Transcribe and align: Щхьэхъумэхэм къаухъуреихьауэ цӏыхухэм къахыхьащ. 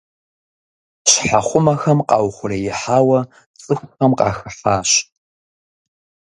Щхьэхъумэхэм 1.09 1.99
къаухъуреихьауэ 2.09 3.19
цӏыхухэм 3.61 4.11
къахыхьащ. 4.17 4.91